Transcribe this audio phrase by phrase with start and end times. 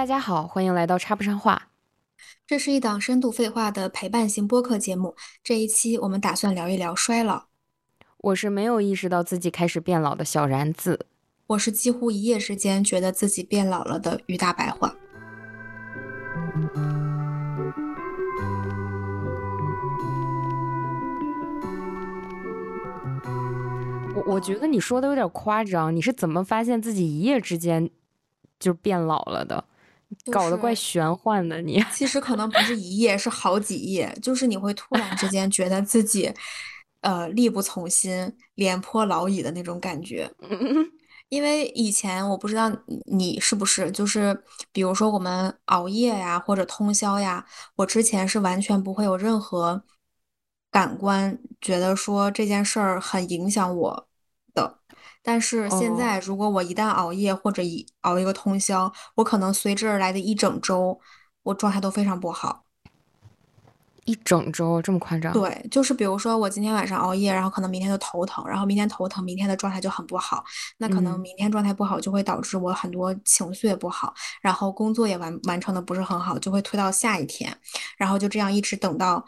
[0.00, 1.68] 大家好，欢迎来到插不上话。
[2.46, 5.14] 这是一档深度废话的陪伴型播客节目。
[5.44, 7.48] 这一期我们打算聊一聊衰老。
[8.16, 11.04] 我是没有意识到自己开始变老的小然子。
[11.48, 14.96] 我是几乎一夜之间觉得自己变老了的于大白话。
[24.14, 27.90] 我我觉得你说的有点夸张，你是怎么发现自己一夜之间
[28.58, 29.66] 就变老了的？
[30.30, 31.84] 搞得怪玄幻的你。
[31.92, 36.32] 其实可能不是一页，是好几页，就是你会突然之间觉得自己，
[37.00, 40.30] 呃，力不从心，廉颇老矣的那种感觉。
[41.30, 42.68] 因为以前我不知道
[43.06, 44.42] 你是不是，就是
[44.72, 49.84] 比如说我们熬夜呀，或者通宵呀，我之前是完全不会有任何
[50.72, 54.09] 感官觉得说这件事儿很影响我的。
[55.22, 60.98] 但是现在，如果我一旦熬夜或者一熬一个通宵，我可能随之而来的一整周，
[61.42, 62.64] 我状态都非常不好。
[64.06, 65.30] 一整周这么夸张？
[65.32, 70.42] 对，就是比如说我今天晚上熬夜，然后可能明天就头疼，然后明天头疼，明天的状态就很不好。
[70.78, 77.54] 那可能明天状态不好，就会导致我很多情绪也不好，然后工作也完完成的不是很好，就会推到下一天，
[77.98, 79.24] 然后就这样一直等到。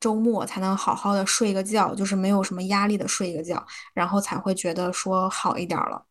[0.00, 3.64] 周末才能好好的睡个觉，就是没有什么压力的睡一个觉，
[3.94, 6.04] 然后才会觉得说好一点了。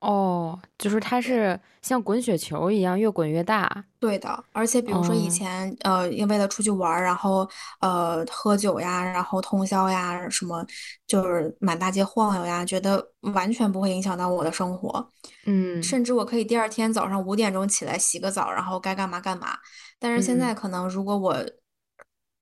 [0.00, 3.84] 哦，就是它是像滚雪球一样，越滚越大。
[4.00, 10.66] 对的，而且比如说以前，呃，因为了出去玩，然后呃喝酒呀，然后通宵呀，什么
[11.06, 15.08] 就是满大街晃悠呀，觉得完全不会影响到我的生活。
[15.46, 19.56] 嗯，甚至我可以第二天早上五点钟起来洗个澡，然后该干嘛干嘛。
[20.00, 21.36] 但是现在可能如果我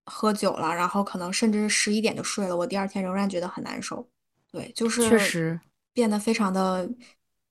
[0.06, 4.08] 喝酒了，然后可能甚至十一点就睡了，我第二天仍然觉得很难受。
[4.50, 5.60] 对，就是确实
[5.92, 6.88] 变得非常的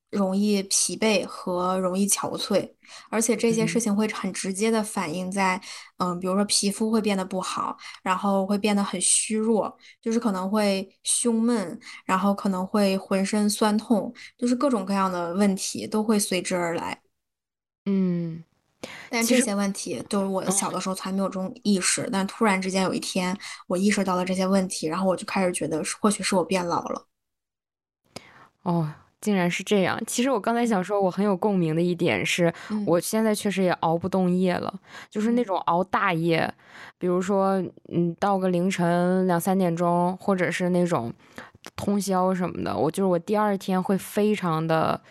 [0.09, 2.69] 容易疲惫和容易憔悴，
[3.09, 5.61] 而且这些事情会很直接的反映在，
[5.97, 17.01] 嗯，比如说皮肤会变得不好，然后会变得很虚弱，就是可能会胸闷，然后可能会浑身酸痛，就是各种各样的问题都会随之而来。
[17.85, 18.43] 嗯。
[19.09, 27.05] 但这些问题都是我小的时候从来没有这种意识，但突然之间有一天我意识到了这些问题，然后我就开始觉得或许是我变老了。
[28.63, 30.01] 哦，竟然是这样。
[30.05, 32.53] 其实我刚才想说，我很有共鸣的一点是，
[32.85, 34.73] 我现在确实也熬不动夜了，
[35.09, 36.53] 就是那种熬大夜，
[36.97, 41.11] 比如说嗯到个凌晨两三点钟，或者是那种
[41.75, 45.01] 通宵什么的，我就是我第二天会非常的，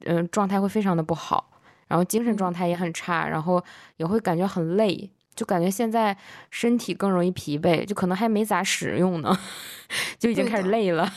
[0.00, 1.50] 嗯状态会非常的不好。
[1.88, 3.62] 然后精神状态也很差，然后
[3.96, 6.16] 也会感觉很累，就感觉现在
[6.50, 9.36] 身体更容易疲惫，就可能还没咋使用呢，
[10.18, 11.10] 就已经开始累了。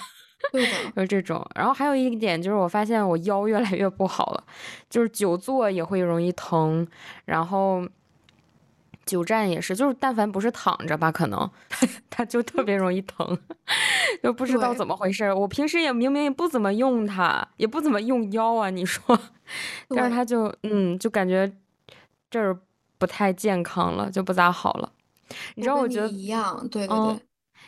[0.51, 1.45] 对的，就是这种。
[1.55, 4.43] 然后还有一点就是，我发现我腰越来越不好了，
[4.89, 6.87] 就是久坐也会容易疼，
[7.25, 7.83] 然后
[9.07, 11.49] 久站也是，就是但凡不是躺着吧，可能
[12.09, 13.35] 它就特别容易疼，
[14.21, 15.33] 就不知道怎么回事。
[15.33, 19.19] 我平时也明明也不怎么用它，也不怎么用腰啊，你说。
[19.89, 21.51] 但是他就嗯，就感觉
[22.29, 22.59] 这儿
[22.97, 24.91] 不太健康了，就不咋好了。
[25.55, 27.19] 你知道，我觉得一样，对对对。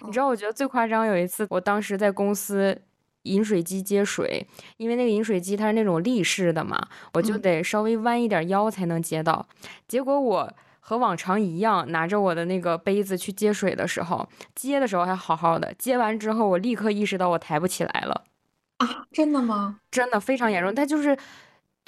[0.05, 2.81] 你知道，我觉得最夸张有一次，我当时在公司
[3.23, 4.47] 饮水机接水，
[4.77, 9.45] 因为那个饮水机它是那种立式的嘛，我就得稍微弯一点腰才能接到。
[9.87, 18.23] 结果我和往常一样，拿着我的那个杯子去接水的时候，接的时候还好好的，接完之后我立刻意识到我抬不起来了。
[18.77, 19.79] 啊，真的吗？
[19.91, 21.17] 真的非常严重，但就是。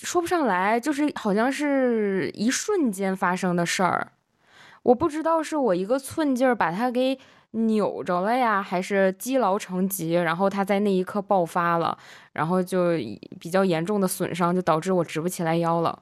[0.03, 4.13] 说不上来，就是好像是一瞬间发生的事儿，
[4.81, 7.19] 我不知道是我一个寸劲儿把它给
[7.51, 11.95] 扭着了呀，还是积劳成疾，然后它在那一刻爆发了，
[12.33, 12.93] 然后就
[13.39, 16.01] 比较严重的损伤，就导致我直不起来腰了。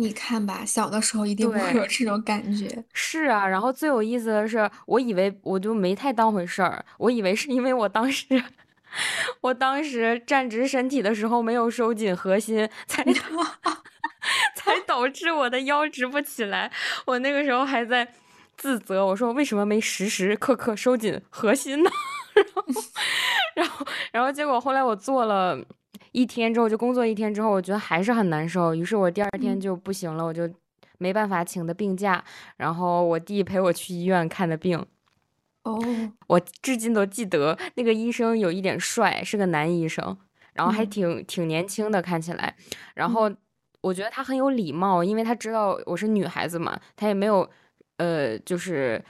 [0.00, 2.84] 你看吧，小的时候一定会有这种感觉。
[2.92, 8.26] 是啊，然后最有意思的是，我以为我就没太当回事儿，我以为是因为我当时。
[9.42, 13.04] 我当时站直身体的时候没有收紧核心，才
[14.56, 16.72] 才导致我的腰直不起来。
[17.04, 18.08] 我那个时候还在
[18.56, 21.90] 自责，我说为什么没时时刻刻收紧核心呢？
[22.34, 22.62] 然后，
[23.58, 25.58] 然后然后结果后来我做了
[26.12, 28.72] 一天之后，就工作一天之后，我觉得还是很难受。
[28.72, 30.48] 于是我第二天就不行了，我就
[30.98, 32.22] 没办法请的病假，
[32.56, 34.78] 然后我弟陪我去医院看的病。
[35.64, 35.76] 哦，
[36.28, 40.16] 我至今都记得那个医生有一点帅，是个男医生，
[40.54, 42.54] 然后还挺挺年轻的，看起来。
[42.94, 43.30] 然后
[43.80, 47.48] 我觉得他很有礼貌，因为他知道我是女孩子嘛，他也没有
[47.96, 49.04] 呃，就是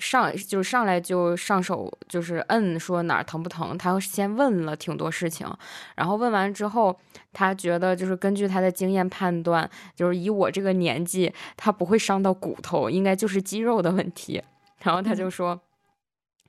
[0.00, 5.46] 上就是上来就上手就是摁说哪儿疼不疼，他先问了挺多事情，
[5.94, 6.98] 然后问完之后，
[7.32, 14.42] 他觉得就是根据他的经验判断，就是以我这个年纪，他不会伤到骨头，应该就是肌肉的问题，
[14.82, 15.60] 然后他就说。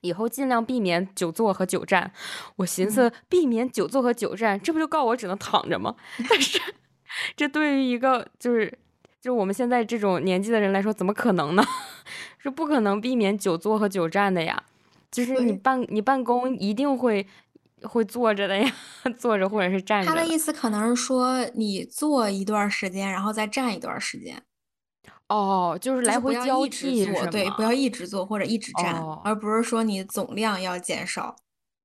[0.03, 2.11] 以后尽量避免久坐和久站。
[2.55, 5.95] 我寻思，避免久坐和久站，这不就告我只能躺着吗？
[6.27, 6.59] 但是，
[7.35, 8.79] 这对于一个就是
[9.21, 11.63] 就我们现在这种年纪的人来说，怎么可能呢？
[12.41, 14.63] 是不可能避免久坐和久站的呀。
[15.11, 17.27] 就是你办你办公一定会
[17.83, 18.71] 会坐着的呀，
[19.19, 20.09] 坐着或者是站着。
[20.09, 24.41] 他的意思可能是说，你坐一段时间，然后再站一段时间。
[25.27, 31.35] 哦，就是来回交替坐，对，不要一直坐或者一直站，而不是说你总量要减少。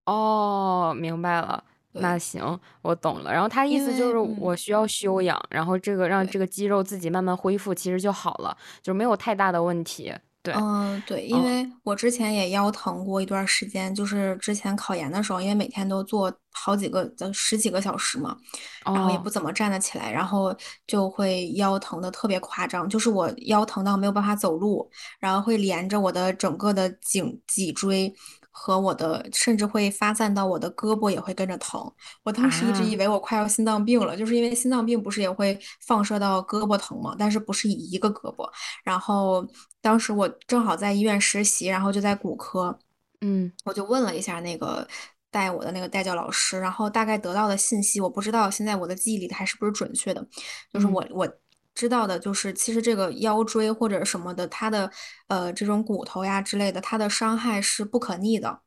[0.04, 3.32] 哦，明白了，那行，我懂了。
[3.32, 10.12] 然后他意思就是我需要休养，然后这个让这个肌肉自己慢慢恢复，其实就好了，就没有太大的问题。
[10.54, 18.36] 嗯，对，因为我之前也腰疼过一段时间，就是之前考研的时候，因为每天都坐好几个、十几个小时嘛，
[18.84, 20.54] 然后也不怎么站得起来，然后
[20.86, 28.14] 就会腰疼的特别夸张，就是我腰疼到没有办法走路，然后会连着我的整个的颈脊椎。
[28.58, 31.92] 和我的甚至会发散到我的胳膊也会跟着疼，
[32.24, 35.56] 我当时一直以为我快要心脏病了，就是因为心脏病不是也会
[35.86, 37.14] 放射到胳膊疼吗？
[37.18, 38.48] 但是不是一个胳膊。
[38.82, 39.46] 然后
[39.82, 42.76] 当时我正好在医院实习，然后就在骨科，
[43.20, 44.88] 嗯，我就问了一下那个
[45.30, 50.26] 带我的那个带教老师，然后大概得到的信息，我不知道现在我的记忆里还是不是准确的，
[50.72, 51.28] 就是我我。
[51.76, 54.90] 知道的就是，其实这个腰椎或者什么的，它的
[55.28, 58.62] 呃这种骨头呀之类的，它的伤害是不可逆的。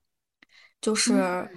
[0.79, 1.49] 就是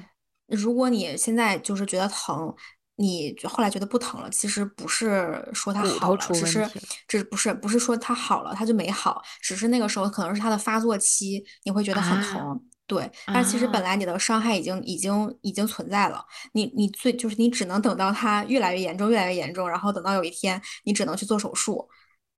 [0.49, 2.53] 如果你现在就是觉得疼，
[2.97, 6.69] 你后来觉得不疼了，其实不是说它好了，只是
[7.07, 12.61] 这不是不是说它好了它就没好，只是那个时候可能是它的发作期，你会觉得很疼。
[12.87, 21.89] 对，但其实本来你的伤害已经已经已经存在了，你你最就是你只能等到它越来越严重，越来越严重，然后等到有一天你只能去做手术，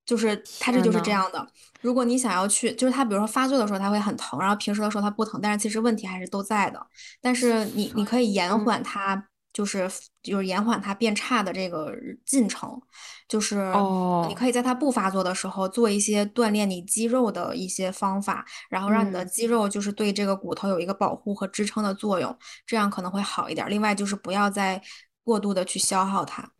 [0.06, 1.44] 就是它这就是这样的。
[1.80, 6.86] 如果你想要去，就是它比如说发作的时候它会很疼，然后平时的时候它不疼，但是其实问题还是都在的。
[7.20, 9.28] 但是你你可以延缓它。
[9.54, 9.88] 就是
[10.20, 11.94] 就是延缓它变差的这个
[12.26, 12.78] 进程，
[13.28, 13.72] 就是
[14.28, 22.36] 你可以在它不发作的时候做一些锻炼你肌肉的一些方法，然后让你的肌肉就是对这个骨头有一个保护和支撑的作用，
[22.66, 23.70] 这样可能会好一点。
[23.70, 24.82] 另外就是不要再
[25.22, 26.50] 过度的去消耗它。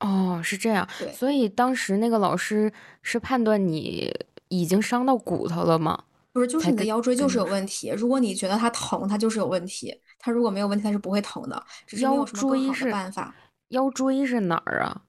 [0.00, 0.86] 哦，是这样。
[0.98, 2.70] 对，所以当时那个老师
[3.00, 4.12] 是判断你
[4.48, 6.04] 已经伤到骨头了吗？
[6.32, 7.90] 不是，就是你的腰椎就是有问题。
[7.90, 9.94] 如果你觉得它疼，它就是有问题。
[10.18, 11.62] 它如果没有问题，它是不会疼的。
[11.86, 13.34] 只是没有什么更好的办法。
[13.68, 15.02] 腰椎是哪儿啊？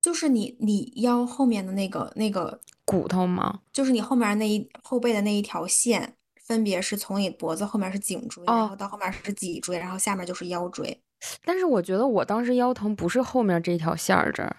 [0.00, 3.60] 就是你你腰后面的那个那个骨头吗？
[3.72, 11.02] 就是你后面那一后背的那一条线，分别是从你脖子后面是颈椎，然后到后面是脊椎，然后下面就是腰椎。
[11.44, 14.56] 但是我觉得我当时腰疼不是后面这条线儿这儿。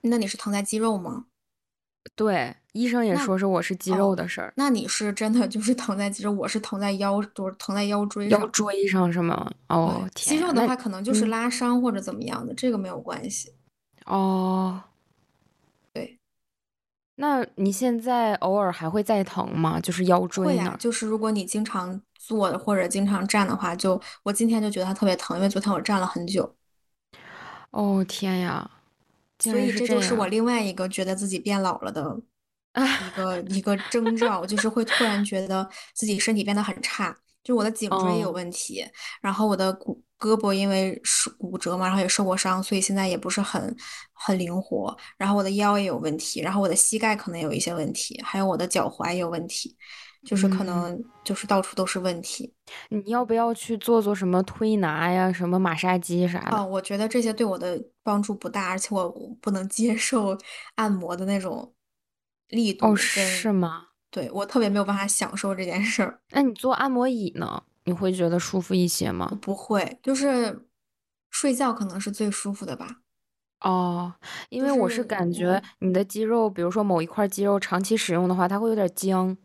[0.00, 1.26] 那你是疼在肌肉吗？
[2.16, 4.52] 对，医生也说是我是肌肉的事儿。
[4.56, 8.40] 那你是真的就是 疼在肌肉，我是疼在腰，就是疼在腰椎上。
[8.40, 9.50] 腰椎上是吗？
[9.68, 13.52] 哦，肌肉的话可能就是拉伤或者怎么样的，这个没有关系。
[14.06, 14.82] 哦，
[15.92, 16.18] 对。
[17.16, 19.78] 那你现在偶尔还会再疼吗？
[19.78, 20.76] 就是腰椎那儿。
[20.78, 26.56] 就是如果你经常坐或者经常站的话，就我今天就觉得它特别疼，因为昨天我站了很久。
[27.70, 28.70] 哦天呀！
[29.38, 32.20] 所以这就是我另外一个觉得自己变老了的
[32.74, 38.84] 一个一个征兆，就是会突然觉得自己身体变得很差，就我的颈椎有问题，
[39.20, 43.76] 然后我的骨胳膊因为是骨折嘛，然后也受过伤，所以现在也不是很
[44.12, 49.76] 很灵活，然后我的腰也有问题，然后我的膝盖可能有一些问题，还有我的脚踝也有问题。
[50.24, 52.54] 就是可能就是到处都是问题，
[52.90, 56.56] 你要不要去做做什么推拿呀，什么马杀鸡啥的？
[56.56, 59.10] 啊，我觉得这些对我的帮助不大，而且我
[59.40, 60.38] 不能接受
[60.76, 61.74] 按摩的那种
[62.52, 62.86] 力度。
[62.86, 63.88] 哦，是吗？
[64.10, 66.20] 对我特别没有办法享受这件事儿。
[66.30, 67.64] 那你做按摩椅呢？
[67.84, 69.36] 你会觉得舒服一些吗？
[69.42, 70.68] 不会，就是
[71.30, 72.98] 睡觉可能是最舒服的吧。
[73.62, 74.14] 哦，
[74.50, 79.36] 因为我是感觉你的肌肉，比如说某一块肌肉长期使用的话，它会有点僵。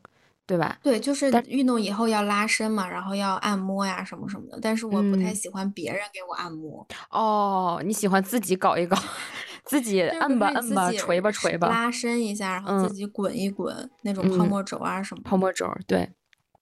[0.45, 0.79] 对吧？
[0.81, 4.57] 对，就是运动以后要拉伸嘛，然后要按摩呀，什么什么的。
[4.61, 6.87] 但是我不太喜欢别人给我按摩。
[7.09, 8.97] 哦，你喜欢自己搞一搞，
[9.67, 15.21] 自己摁吧摁吧，捶吧捶吧，拉伸一下，然后自己滚一滚，那种泡沫轴啊什么。
[15.23, 16.09] 泡沫轴，对。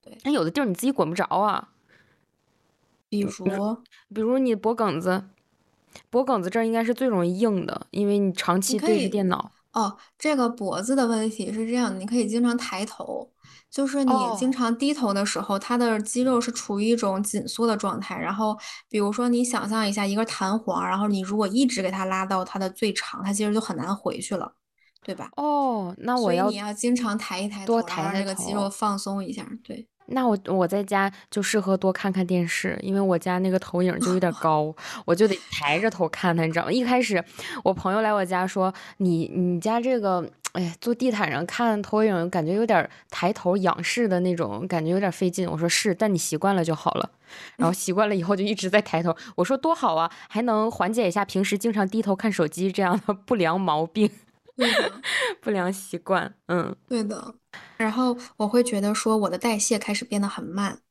[0.02, 0.18] 对。
[0.24, 1.70] 那有的地儿你自己滚不着啊。
[3.08, 3.32] 比如，
[4.14, 5.26] 比如你脖梗子，
[6.10, 9.52] 脖梗子这儿应该是最容易硬的，因为你长期对着电脑。
[9.72, 13.30] 哦，这个脖子的问题是这样，你可以经常抬头，
[13.76, 18.18] 就是你经哦常低头的时候，它的肌肉是处于一种紧缩的状态。
[18.18, 18.58] 然后，
[18.90, 24.54] 比如说你想象一下一个弹簧，然后你如果一直给它拉到它的最长，它其实就很难回去了，
[25.04, 25.30] 对吧？
[25.36, 28.62] 哦，那我要所以你要经常抬一抬头，让这个肌头。
[28.62, 29.46] 肉放松一下。
[29.62, 34.74] 对，那我我在家就适合多看看电视，因为我家那个投影就有点 高，
[35.06, 36.72] 我就得抬着头看它，你知道吗？
[36.72, 37.24] 一开始
[37.64, 45.50] 我朋友来我家说，你你家这个，哎呀，坐地毯上看投影，感觉有点抬头仰视的那种感觉，有点费劲。
[45.50, 47.10] 我说是，但你习惯了就好了。
[47.58, 54.10] 然后习惯了以后就一直在抬头，我说多好啊，还能缓解一下平时经常低头看手机这样的不良毛病、
[55.42, 56.34] 不良习惯。
[56.48, 57.36] 嗯，对的。
[57.78, 60.82] 然后我会觉得说我的代谢开始变得很慢。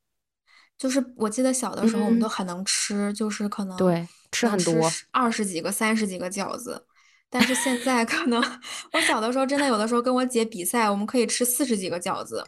[0.76, 4.90] 就是我记得小的时候我们都嗯，很能吃，就是可能对，吃很多。
[5.12, 6.86] 二十几个、三十几个饺子。
[7.30, 8.42] 但是现在可能
[8.92, 12.44] 我小的时候真的有的时候跟我姐比赛，我们可以吃四十几个饺子。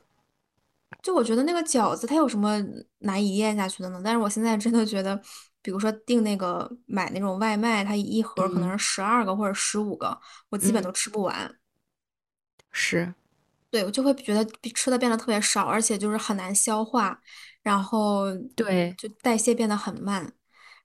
[1.02, 2.60] 就我觉得那个饺子它有什么
[2.98, 4.00] 难以咽下去的呢？
[4.04, 5.20] 但是我现在真的觉得，
[5.62, 11.52] 比如说订那个买那种外卖，它一盒可能嗯是十二个或者十五个，我基本嗯，都吃不完。
[12.70, 13.14] 是，
[13.76, 14.42] 对，我就会觉得
[14.74, 17.20] 吃的变得特别少，而且就是很难消化，
[17.62, 20.32] 然后对就代谢变得很慢，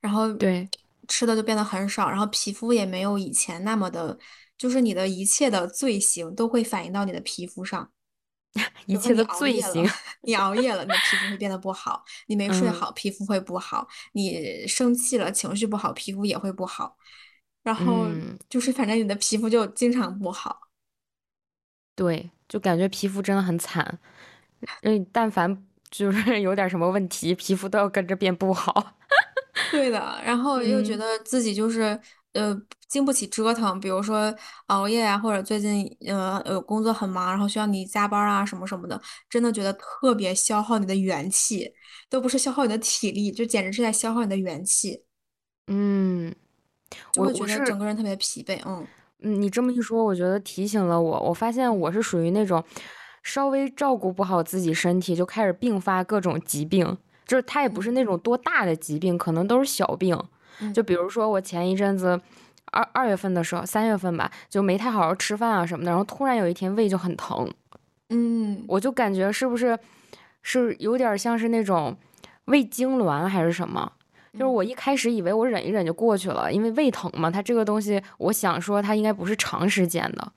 [0.02, 0.70] 然后对。
[1.08, 4.18] 吃的就变得很少，然后皮肤也没有以前那么的，
[4.58, 7.90] 就是你的一切的罪行都会反映到你的皮肤上。
[8.86, 9.86] 一切的罪行。
[10.24, 16.98] 你熬夜了，你的皮肤会变得不好；你没睡嗯好，皮肤会不好；你生气了，情绪不好，皮肤也会不好。
[17.64, 20.70] 然后嗯，就是反正你的皮肤就经常不好。
[21.96, 23.98] 对，就感觉皮肤真的很惨。
[24.84, 28.93] 嗯，但凡就是 有点什么问题，皮肤都要跟着变不好。
[29.72, 32.00] 对的，然后又觉嗯得自己就是
[32.34, 32.55] 呃
[32.89, 34.34] 经不起折腾，比如说
[34.67, 41.74] 熬夜啊，或者最近呃呃工作很忙，然后需要你加班啊什么什么的，真的觉得特别消耗你的元气，
[42.10, 45.03] 都不是消耗你的体力，就简直是在消耗你的元气，
[45.67, 46.36] 嗯，
[47.15, 48.62] 我觉得我我是，整个人特别疲惫。
[48.65, 48.86] 嗯
[49.22, 51.20] 嗯，你这么一说，我觉得提醒了我。
[51.22, 52.63] 我发现我是属于那种
[53.24, 56.98] 稍微照顾不好自己身体，就开始并发各种疾病。
[57.25, 60.18] 就是它也不是嗯那种多大的疾病，可能都是小病。
[60.74, 62.20] 就嗯比如说我前一阵子
[62.72, 67.50] 二二月份的时候，三月份吧，就没太好好吃饭啊什么的，然后突然有一天胃就很疼，
[68.10, 69.78] 嗯我就感觉是不是
[70.42, 71.96] 是有点像是那种
[72.46, 73.92] 胃痉挛还是什么？
[74.34, 80.32] 就是嗯我一开始以为我忍一忍就过去了，因为胃疼嘛，它这个东西，我想说它应该不是长时间的，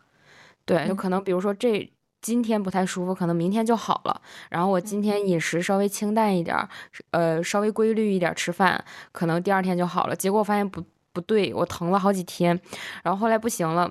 [0.64, 4.20] 对，就嗯可能比如说这今天不太舒服，可能明天就好了。
[4.50, 6.68] 然后我今嗯天饮食稍微清淡一点儿，
[7.10, 8.82] 呃，稍微规律一点儿吃饭，
[9.12, 10.16] 可能第二天就好了。
[10.16, 10.82] 结果我发现不
[11.12, 12.58] 不对，我疼了好几天，
[13.02, 13.90] 然后后来不行了。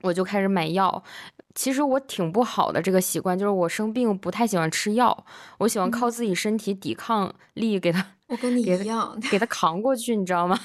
[0.00, 1.00] 我就开始买药。
[1.54, 5.24] 其实我挺不好的这个习惯，就是我生病不太喜欢吃药，
[5.58, 10.58] 我喜欢靠嗯，自己身体抵抗力给他 我跟你一样，给它扛过去，你知道吗？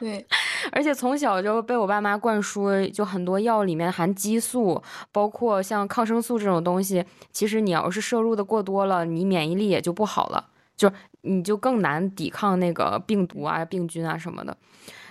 [0.00, 0.26] 对，
[0.72, 4.82] 而且从小就被我爸妈灌输，就很多药里面含激素，
[5.12, 14.56] 包括像抗生素这种东西，其实你要是摄入的过多了，你免疫力也就不好了，就你就更难抵抗那个病毒啊、病菌啊什么的。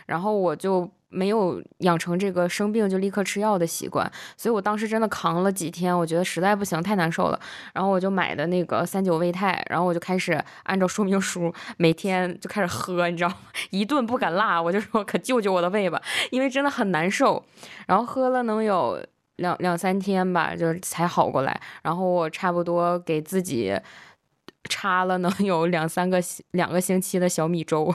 [0.06, 7.40] 然后我就没有养成这个生病就立刻吃药的习惯，所以我当时真的扛了几天，我觉得实在不行，太难受了。
[7.74, 13.36] 然后我就买的那个三九胃泰，然后我就开始按照说明书每天就开始喝，你知道吗？
[13.70, 16.02] 一顿不敢落，我就说可救救我的胃吧，
[16.32, 17.44] 因为真的很难受。
[17.88, 19.00] 然后喝了能有
[19.36, 21.60] 两两三天吧，就才好过来。
[21.84, 23.78] 然后我差不多给自己
[24.70, 27.94] 插了能有两三个两个星期的小米粥。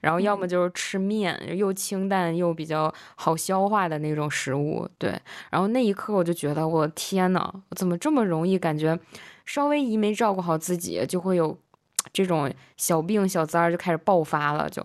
[0.00, 0.48] 然后要么嗯。
[0.48, 5.10] 就是吃面，又清淡又比较好消化的那种食物，对。
[5.50, 8.98] 然后那一刻我就觉得，我天呐，我怎么这么容易感觉，
[9.44, 11.56] 稍微一没照顾好自己，就会有
[12.12, 14.84] 这种小病小灾儿就开始爆发了，就。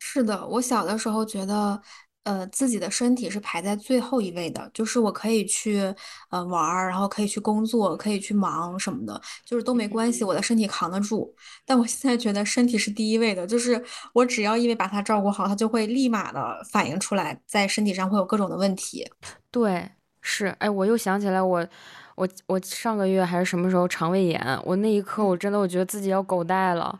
[0.00, 1.80] 是的，我小的时候觉得，
[2.24, 5.94] 呃，自己的身体是排在最后一位的，就是我可以去
[6.30, 11.34] 呃玩儿，然后可以去工作，可以去忙什么的，就是都没关系，我的身体扛得住。
[11.66, 13.82] 但我现在觉得身体是第一位的，就是
[14.14, 19.06] 我只要因为把它照顾好，它就会立马的反映出来，在身体上会有各种的问题。
[19.50, 19.90] 对，
[20.22, 21.66] 是，哎，我又想起来我，
[22.14, 26.98] 我我上个月还是什么时候肠胃炎，我那一刻我嗯真的我觉得自己要狗带了，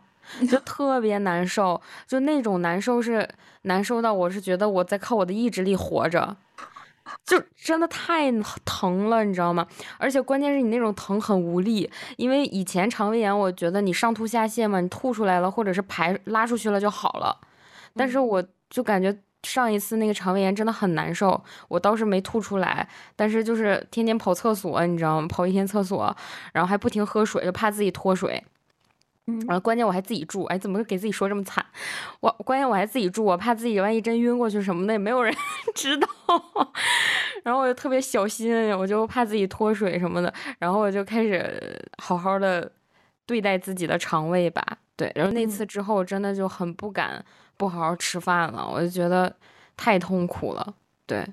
[0.49, 3.27] 就特别难受，就那种难受是
[3.63, 6.35] 难受到我是觉得我在靠我的意志力活着，
[7.25, 8.31] 就真的太
[8.65, 9.67] 疼了，你知道吗？
[9.97, 17.39] 而且关键是你那种疼很无力，因为以前肠胃炎，我觉得你上吐下泻嘛，你吐出来了或者是排拉出去了就好了，
[17.95, 25.27] 但是嗯我就感觉上一次那个肠胃炎真的很难受，我倒是没吐出来，但是就是天天跑厕所，你知道吗？
[25.27, 26.15] 跑一天厕所，
[26.51, 28.43] 然后还不停喝水，就怕自己脱水。
[29.47, 31.65] 然后关键我还自己住，哎，怎么给自己说这么惨？
[32.19, 35.33] 我关键我还自己住，我怕自己万一真晕过去什么的，也没有人
[35.73, 36.07] 知道。
[37.43, 40.33] 然后我就特别小心，我就怕自己脱水什么的。
[40.59, 42.71] 然后我就开始好好的
[43.25, 44.63] 对待自己的肠胃吧。
[44.95, 47.23] 对，然后那次之后真的就很不敢
[47.57, 49.35] 不好好吃饭了，我就觉得
[49.75, 50.73] 太痛苦了。
[51.05, 51.25] 对，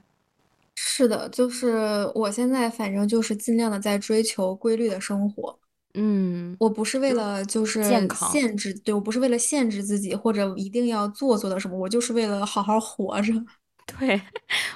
[0.75, 5.59] 是的，就是我现在反正就是尽量的在追求规律的生活。
[5.95, 13.33] 嗯，我不是为了就是健康限制，对，我不是为了限制自己或者一定要做做的什么，我就是为了好好活着。
[13.99, 14.21] 对，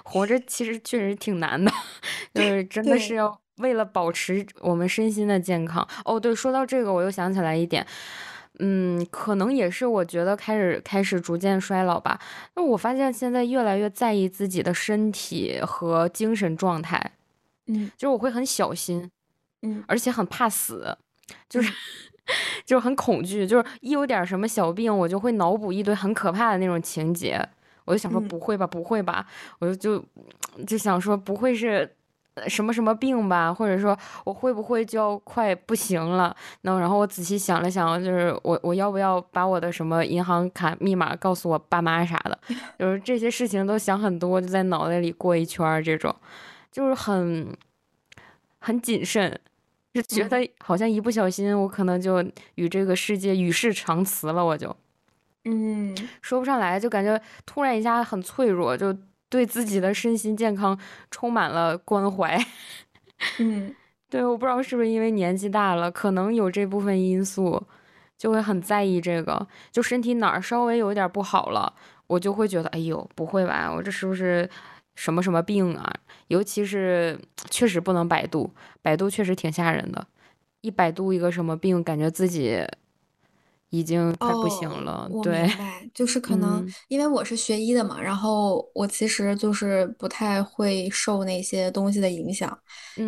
[0.04, 1.72] 活着其实确实挺难的，
[2.34, 5.86] 就是真的是对，要为了保持我们身心的健康。
[6.04, 7.86] 哦，对，说到这个，我又想起来一点，
[8.58, 12.20] 嗯，可能也是我觉得开始开始逐渐衰老吧。
[12.56, 17.12] 那我发现现在越来越在意自己的身体和精神状态，
[17.68, 19.08] 嗯就是我会很小心，
[19.62, 20.98] 嗯而且很怕死，
[21.48, 21.74] 就是嗯
[22.66, 27.40] 就是很恐惧，就是一有点什么小病，我就会脑补一堆很可怕的那种情节。
[27.84, 29.24] 我就想说嗯不会吧，不会吧，
[29.60, 30.04] 我就就
[30.66, 31.88] 就想说不会是
[32.34, 36.34] 呃什么什么病吧，或者说我会不会就要快不行了？
[36.62, 42.36] 那然后我仔细想了想，就是我我要不要把我的什么银行卡密码告诉我爸妈啥的，
[42.76, 46.12] 就是这些事情都想很多，就在脑袋里过一圈儿，这种
[46.72, 47.56] 就是很
[48.58, 49.40] 很谨慎。
[49.96, 52.24] 就觉得嗯好像一不小心，我可能就
[52.56, 54.74] 与这个世界与世长辞了，我就。
[55.48, 58.96] 嗯说不上来，就感觉突然一下很脆弱，就
[59.28, 60.78] 对自己的身心健康
[61.10, 62.36] 充满了关怀。
[63.38, 63.74] 嗯
[64.10, 67.62] 对，我不知道是不是因为年纪大了，可能有这部分因素，
[68.18, 69.46] 就会很在意这个。
[69.70, 71.72] 就身体哪儿稍微有一点不好了，
[72.06, 74.48] 我就会觉得，哎呦，不会吧，我这是不是
[74.96, 75.94] 什么什么病啊？
[76.26, 77.16] 尤其是
[77.50, 80.04] 确实不能百度，百度确实挺吓人的，
[80.62, 82.66] 一百度一个什么病，感觉自己
[83.70, 85.08] 已经快不行哦，了。
[85.12, 85.48] 我对，
[85.94, 92.58] 就是可能嗯因为我是学医的嘛，然后我其实就是不太会受那些东西的影响，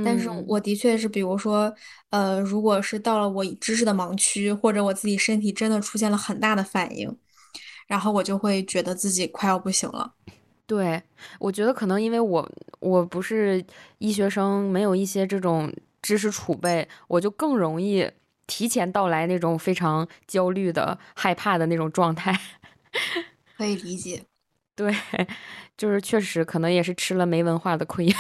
[0.01, 0.45] 但是嗯。
[0.47, 1.75] 我的确是，比如说，
[2.11, 7.17] 呃，如果是到了我知识的盲区，或者我自己身体真的出现了很大的反应，
[7.87, 10.15] 然后我就会觉得自己快要不行了。
[10.69, 11.03] 对，
[11.41, 12.47] 我觉得可能因为我
[12.81, 13.65] 我不是
[13.97, 18.07] 医学生，没有一些这种知识储备，我就更容易
[18.47, 22.39] 提前到来那种非常焦虑的、害怕的那种状态。
[23.57, 24.27] 可以理解。
[24.77, 24.95] 对，
[25.77, 28.07] 就是确实可能也是吃了没文化的亏。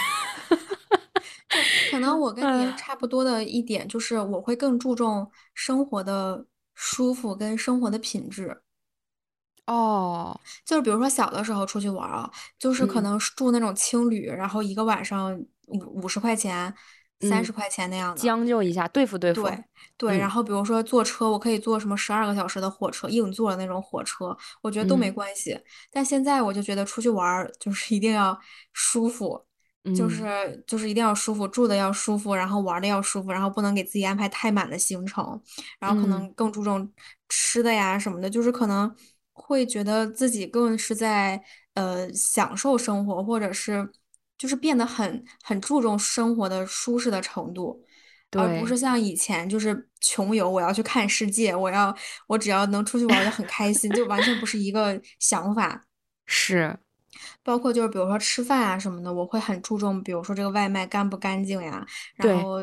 [1.71, 8.63] 就可能我跟你嗯，差不多的一点就是，我会更注重生活的舒服跟生活的品质。
[9.69, 16.75] 哦，就是比如说小的时候出去玩儿啊，就是可嗯能是住那种青旅，然后一个晚上五五十块钱、
[17.21, 18.27] 三嗯，十块钱那样的。
[18.27, 19.49] 将就一下，对付对付。
[19.49, 19.65] 对
[19.97, 25.59] 对，然嗯，后比如说坐车，我可以坐什么十二个小时的火车，硬座的那种火车，我觉得都没嗯关系。
[25.91, 28.39] 但现在我就觉得出去玩儿就是 一定要
[28.73, 29.45] 舒服，
[29.93, 35.41] 就嗯是就是一定要舒服，住的要舒服，然后玩儿的要舒服，然后不能给自己安排太满的行程，
[35.79, 36.91] 然后可嗯，能更注重
[37.29, 38.93] 吃的呀什么的，就是可能
[39.39, 41.43] 会觉得自己更是在
[41.75, 43.89] 呃享受生活，或者是
[44.37, 47.83] 就是变得很很注重生活的舒适的程度。
[48.33, 51.97] 而不，是像以前就是穷游，我要去看世界，我要
[52.27, 55.87] 我只要能出去玩儿就很开心，就完全不是一个想法。
[56.27, 56.79] 是，
[57.43, 62.59] 包括就是比如说吃饭啊什么的，我会很注重，比如说这个外卖干不干净呀，然，后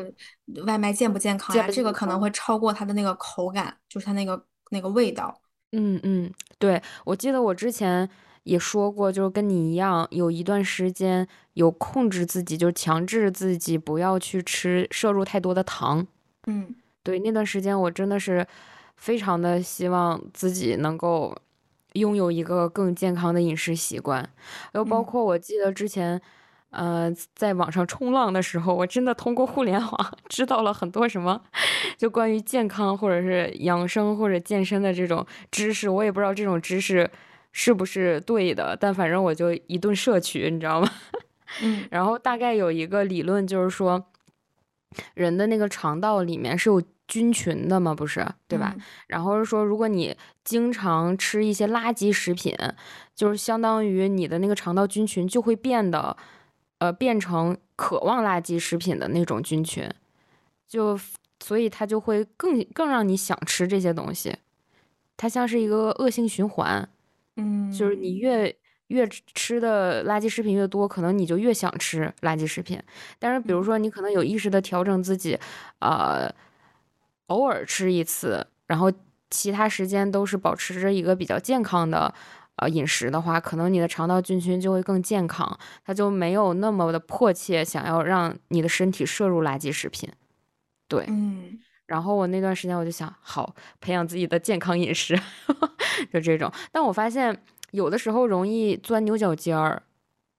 [0.64, 1.92] 外卖健不健康呀，这个？
[1.92, 5.36] 可能会超过它的那个口感，就是它那个那个味道。
[5.72, 8.08] 嗯嗯，对，我记得我之前
[8.44, 16.06] 也说过，就是跟你一样，有一段时间有控制自己，就是强制自己不要去吃摄入太多的糖。
[16.46, 16.76] 嗯。
[17.02, 18.46] 对，那段时间我真的是
[18.96, 21.36] 非常的希望自己能够
[21.92, 24.28] 拥有一个更健康的饮食习惯，
[24.74, 25.04] 又包嗯。
[25.04, 26.20] 括我记得之前，
[26.76, 31.40] 呃，在网上冲浪的时候，我真的通过互联网 知道了很多什么，
[31.96, 37.10] 就关于健康或者是养生或者健身的这种知识，我也不知道这种知识
[37.52, 40.90] 是不是对的，但反正我就一顿摄取，你知道吗？
[41.62, 44.06] 嗯然后大概有一个理论就是说。
[45.14, 48.72] 人的那个肠道里面是有菌群的嘛，不是，对吧？
[48.74, 52.56] 嗯然后是说，如果你经常吃一些垃圾食品，
[53.14, 56.16] 就是相当于你的那个肠道菌群就会变得，
[56.78, 59.88] 呃，变成渴望垃圾食品的那种菌群，
[60.68, 60.98] 就
[61.40, 64.36] 所以它就会更更让你想吃这些东西，
[65.16, 66.88] 它像是一个恶性循环。
[67.36, 68.56] 嗯就是你嗯越
[68.88, 72.80] 越吃的垃圾食品越多，可能你就越想吃垃圾食品。
[73.18, 75.38] 但是，比如说你可能有意识的调整自己，
[75.80, 76.32] 呃，
[77.26, 78.90] 偶尔吃一次，然后
[79.30, 82.14] 其他时间都是保持着一个比较健康的
[82.56, 90.10] 呃饮食的话，可能你的肠道菌群就会更健康，它就没有那么的迫切想要让你的身体摄入垃圾食品。
[90.88, 91.58] 对，嗯。
[91.86, 95.16] 然后我那段时间我就想，好培养自己的健康饮食，
[96.12, 96.50] 就这种。
[96.72, 97.40] 但我发现
[97.70, 99.80] 有的时候容易钻牛角尖儿，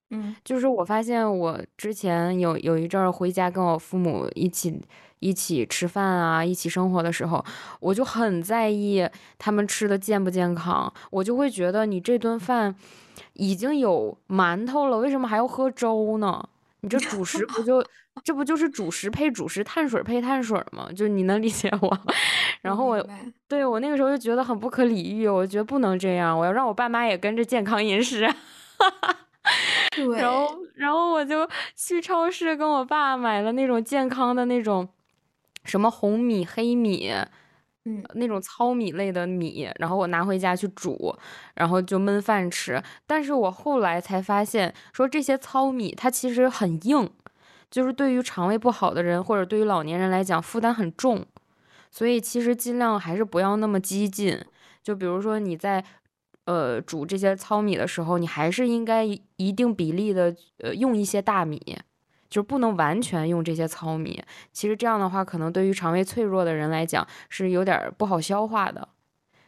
[0.10, 4.82] 嗯，就是我发现我之前有有一阵儿回家跟我父母一起
[5.20, 7.43] 一起吃饭啊，一起生活的时候，
[7.80, 12.74] 我就很在意他们吃的健不健康，我就会觉得你这顿饭
[13.34, 16.48] 已经有馒头了，为什么还要喝粥呢？
[16.82, 17.84] 你这主食不就？
[18.24, 20.89] 这不就是主食配主食，碳水配碳水吗？
[20.96, 22.00] 就你能理解我。
[22.63, 23.08] 然后我
[23.48, 28.28] 对我那个时候就觉得很不可理喻，我觉得不能这样，我要让我爸妈也跟着健康饮食。
[29.95, 30.19] 对。
[30.19, 34.88] 然后，然后我就去超市跟我爸买了那种健康的那种
[35.63, 37.12] 什么红米、黑米，
[37.86, 41.15] 嗯，那种糙米类的米，然后我拿回家去煮，
[41.55, 42.81] 然后就焖饭吃。
[43.05, 47.10] 但是我后来才发现，说这些糙米它其实很硬。
[47.69, 51.25] 就是对于肠胃不好的人，或者对于老年人来讲，负担很重，
[51.91, 54.41] 所以其实尽量还是不要那么激进。
[54.81, 55.83] 就比如说你在，
[56.47, 59.03] 呃，煮这些糙米的时候，你还是应该
[59.36, 61.77] 一定比例的，呃，用一些大米，
[62.29, 64.23] 就不能完全用这些糙米。
[64.53, 68.88] 其实这样的话，可能对于肠胃脆弱的人来讲是有点不好消化的。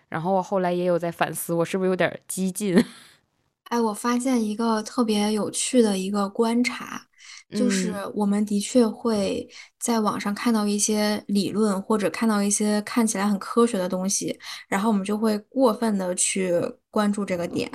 [0.10, 2.84] 然后我后来也有在反思，我是不是有点激进？
[3.70, 7.09] 哎，我发现一个特别有趣的一个观察。
[7.52, 9.48] 就是我们的确会
[9.80, 16.54] 在网上看到一些理论，或者看到一些看起来很科学的东西，然后我们就会过分的去
[16.90, 17.72] 关注这个点。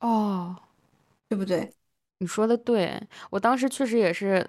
[0.00, 0.54] 哦，
[1.28, 1.74] 对不对？
[2.18, 4.48] 你说的对，我当时确实也是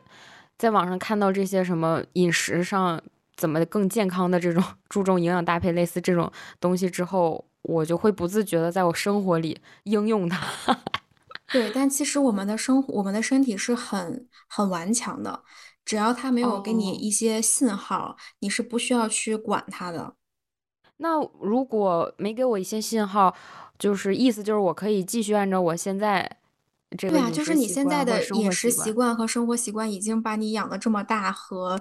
[0.58, 3.02] 在网上看到这些什么饮食上
[3.36, 10.40] 怎么更健康的这种注重营养搭配类似这种东西之后，我就会不自觉的在我生活里应用它。
[11.50, 15.44] 对，但其实我们的生活，我们的身体是很很顽强的，
[15.86, 20.16] 只要它没有给你一些信号，你是不需要去管它的。
[20.98, 23.34] 那如果没给我一些信号，
[23.80, 26.38] 就是意思就是我可以继续按照我现在
[26.98, 31.80] 这个对啊，就是你现在的饮食习惯和生活习惯已经把你养的这么大和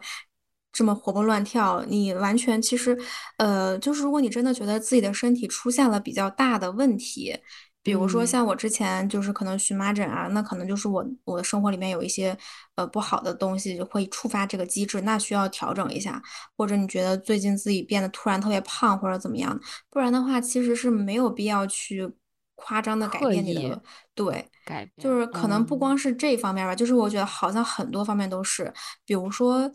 [0.73, 2.97] 这么活蹦乱跳，你完全其实，
[3.39, 7.37] 呃，就是如果你真的觉得自己的身体出现了比较大的问题。
[7.87, 12.37] 比如说像我之前就是可能荨麻疹啊，那可能就是我我的生活里面有一些
[12.75, 16.20] 呃不好的东西会触发这个机制，那需要调整一下。
[16.57, 19.57] 或者你觉得最近自己变得突然特别胖或者怎么样，
[19.88, 22.11] 不然的话其实是没有必要去
[22.57, 23.81] 夸张的改变你的
[24.16, 29.70] 对，改变就是可能不光是这方面吧，就是我觉得好像很多方面都是，比如说。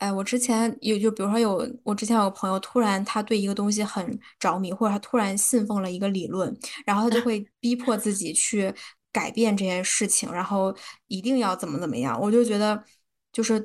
[0.00, 6.54] 哎，我之前有就比如说有我之前有个朋友，突然他对一个东西很着迷，或者他突然信奉了一个理论，
[6.86, 8.72] 然后他就会 逼迫自己去
[9.12, 10.74] 改变这件事情，然后
[11.08, 12.18] 一定要怎么怎么样。
[12.18, 12.82] 我就觉得
[13.30, 13.60] 就是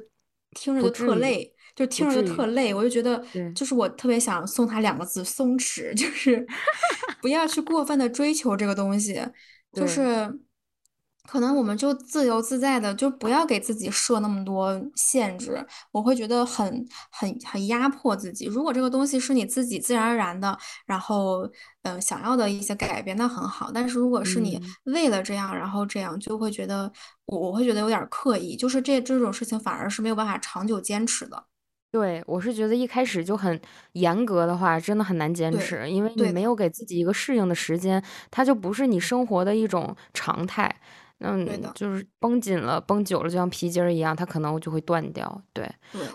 [0.52, 2.74] 听着就特累，就听着就特累。
[2.74, 3.24] 我就觉得
[3.56, 6.46] 就是我特别想送他两个字：松弛， 就是
[7.22, 9.26] 不要去过分的追求这个东西，
[9.72, 10.40] 就是。
[11.28, 18.46] 可能我们就自由自在的，就不要给自己设那么多限制，我会觉得很很很压迫自己。
[18.46, 21.50] 如果这个东西是你自己自然而然的，然后
[21.84, 23.72] 嗯想要的一些改变，那很好。
[23.74, 26.92] 但是如果是你为了这样，然后这样，就会觉得
[27.26, 31.46] 我我会觉得有点刻意，就是这这种事情反而是没有办法长久坚持的。
[31.92, 33.60] 对我是觉得一开始就很
[33.94, 40.76] 严格的话，真的很难坚持，因为你没有给自己一个适应的时间，它就不是你生活的一种常态。
[41.20, 45.42] 嗯，就是绷紧了，绷久了就像皮筋儿一样，它可能就会断掉。
[45.54, 45.70] 对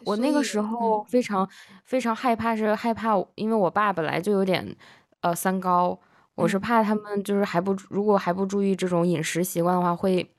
[0.04, 1.48] 我那个时候非常
[1.84, 4.76] 非常害怕，是害怕，因为我爸本来就有点
[5.20, 5.98] 呃三高，
[6.34, 10.30] 我是怕他们就是还不如果还不注意这种饮食习惯的话，会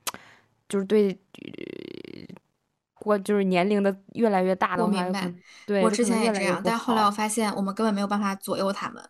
[0.70, 1.20] 就是对
[2.94, 4.92] 过就是年龄的越来越大的话，
[5.66, 9.04] 对，我之前也这样，但后来我发现我们根本没有办法左右他们。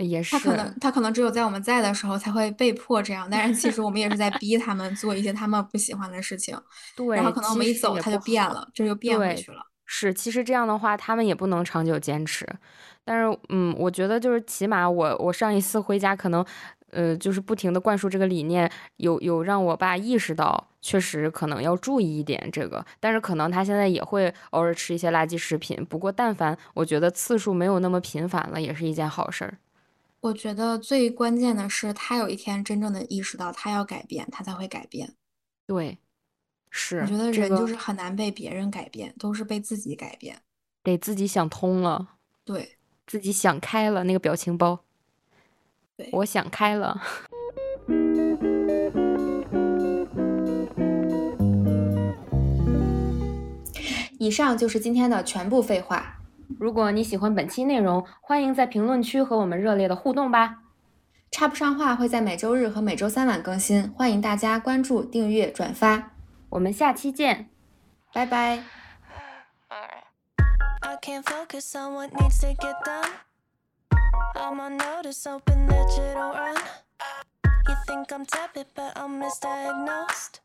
[0.00, 6.58] 也是，他可能他可能只有在我们在的时候才会被迫这样，但是其实我们也是在逼他们做一些他们不喜欢的事情。
[6.96, 9.66] 对，然后可能我们一走他就变了，这就变回去了。
[9.84, 12.46] 是，其实这样的话他们也不能长久坚持。
[13.04, 16.42] 但是，嗯，我觉得就是起码我我上一次回家可能，
[16.92, 22.82] 呃，就是不停的灌输这个理念，有有让我爸意识到，确实可能要注意一点这个。
[23.00, 29.58] 但是可能他现在也会偶尔吃一些垃圾食品，不过但凡我觉得次数没有那么频繁了，也是一件好事儿。
[30.22, 35.14] 我觉得最关键的是，他有一天真正的意识到他要改变，他才会改变。
[35.66, 35.98] 对，
[36.66, 40.40] 我是觉得人就个是很难被别人改变，都是被自己改变。
[40.84, 42.10] 得自己想通了，
[42.44, 44.04] 对自己想开了。
[44.04, 44.84] 那个表情包，
[45.96, 47.02] 对，我想开了。
[54.20, 56.21] 以上就是今天的全部废话。
[56.58, 60.58] 如果你喜欢本期内容，欢迎在评论区和我们热烈的互动吧。
[61.30, 66.10] 插不上话会在每周日和每周三晚更新，欢迎大家关注、订阅、转发。
[66.50, 67.48] 我们下期见。
[68.12, 68.62] 拜拜。
[70.80, 73.08] I can't focus on what needs to get done.
[74.34, 76.56] I'm on notice, hoping that you don't run.
[77.68, 80.40] You think I'm tepid, but I'm misdiagnosed.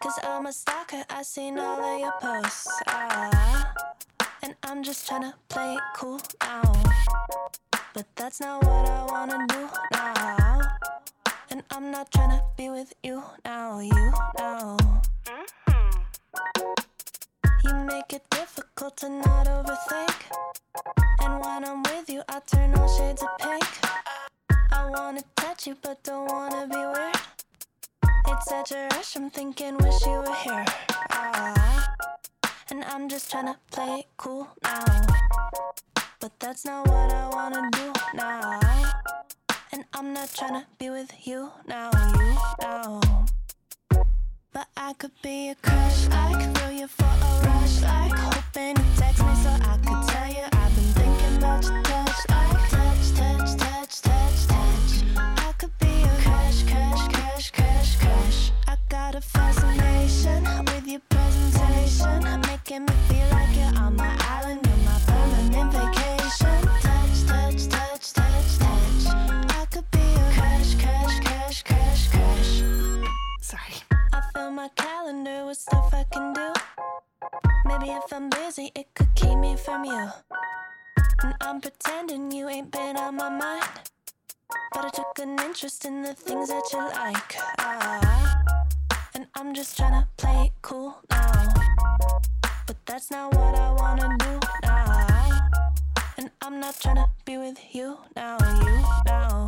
[0.00, 2.68] Cause I'm a stalker, I seen all of your posts.
[2.86, 3.74] Ah,
[4.44, 6.72] and I'm just tryna play it cool now.
[7.94, 10.60] But that's not what I wanna do now.
[11.50, 14.76] And I'm not tryna be with you now, you now.
[17.64, 20.14] You make it difficult to not overthink.
[21.20, 23.64] And when I'm with you, I turn all shades of pink.
[24.72, 27.16] I wanna touch you, but don't wanna be weird.
[28.26, 30.64] It's such a rush, I'm thinking, wish you were here.
[31.12, 31.94] Ah,
[32.70, 34.84] and I'm just tryna play it cool now.
[36.20, 38.60] But that's not what I wanna do now.
[39.72, 43.00] And I'm not tryna be with you now, you now.
[44.52, 48.84] But I could be a crush, like throw you for a rush, like hoping you
[48.96, 53.12] text me so I could tell you I've been thinking about your touch, like touch,
[53.18, 54.92] touch, touch, touch, touch.
[55.16, 58.52] I could be a crush, crush, crush, crush, crush.
[58.68, 62.43] I got a fascination with your presentation,
[62.78, 66.60] making me feel like you're on my island, you're my permanent vacation.
[66.82, 69.14] Touch, touch, touch, touch, touch.
[69.50, 72.62] I could be a crush, crush, crush, crush, crush.
[73.40, 73.74] Sorry.
[74.12, 76.52] I fill my calendar with stuff I can do.
[77.64, 80.08] Maybe if I'm busy, it could keep me from you.
[81.22, 83.68] And I'm pretending you ain't been on my mind.
[84.72, 87.36] But I took an interest in the things that you like.
[87.58, 88.42] Ah,
[89.14, 91.54] and I'm just tryna play it cool now.
[92.66, 95.50] But that's not what I wanna do now.
[96.16, 99.46] And I'm not tryna be with you now, you now.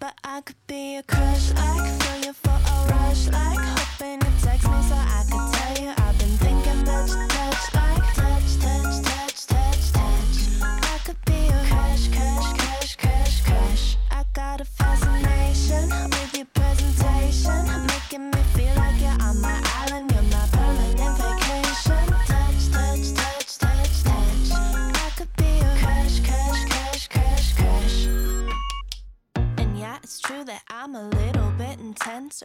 [0.00, 4.32] But I could be a crush, like feel you for a rush, like hoping you
[4.42, 6.01] text me so I could tell you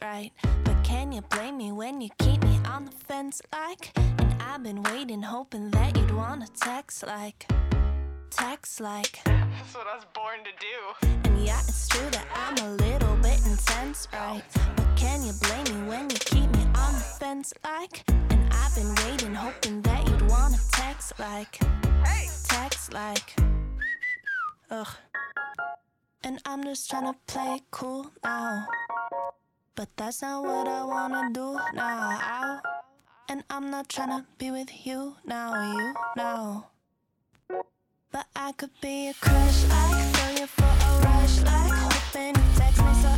[0.01, 0.31] right?
[0.63, 3.91] But can you blame me when you keep me on the fence, like?
[3.95, 7.47] And I've been waiting, hoping that you'd wanna text, like.
[8.29, 9.21] Text, like.
[9.25, 11.07] That's what I was born to do.
[11.29, 14.43] And yeah, it's true that I'm a little bit intense, right?
[14.75, 18.03] But can you blame me when you keep me on the fence, like?
[18.07, 21.60] And I've been waiting, hoping that you'd wanna text, like.
[22.05, 22.27] Hey!
[22.43, 23.36] Text, like.
[24.69, 24.88] Ugh.
[26.23, 28.67] And I'm just tryna play cool now.
[29.77, 32.17] But that's not what I wanna do now.
[32.19, 32.61] Ow.
[33.29, 36.71] And I'm not tryna be with you now, you now.
[38.11, 42.57] But I could be a crush like, feel you for a rush like, hoping you
[42.57, 43.16] text me so